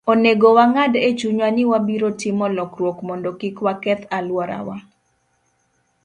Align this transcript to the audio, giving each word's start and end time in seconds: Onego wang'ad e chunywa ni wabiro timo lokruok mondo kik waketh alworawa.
Onego 0.11 0.47
wang'ad 0.57 0.93
e 1.07 1.09
chunywa 1.19 1.47
ni 1.55 1.63
wabiro 1.71 2.09
timo 2.21 2.45
lokruok 2.57 2.97
mondo 3.07 3.29
kik 3.39 3.57
waketh 3.65 4.03
alworawa. 4.17 4.77